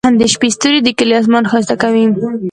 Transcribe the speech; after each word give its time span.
د 0.19 0.21
شپې 0.33 0.49
ستوري 0.55 0.79
د 0.83 0.89
کلي 0.97 1.15
اسمان 1.21 1.43
ښايسته 1.51 1.75
کوي. 1.81 2.05